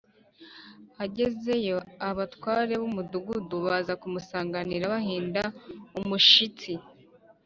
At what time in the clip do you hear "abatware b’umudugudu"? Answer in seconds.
2.09-3.55